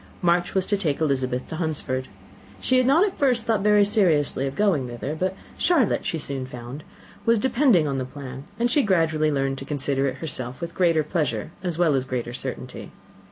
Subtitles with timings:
[0.23, 2.07] March was to take Elizabeth to Hunsford.
[2.59, 6.47] She had not at first thought very seriously of going thither; but Charlotte, she soon
[6.47, 6.83] found,
[7.23, 11.03] was depending on the plan, and she gradually learned to consider it herself with greater
[11.03, 12.89] pleasure as well as greater certainty.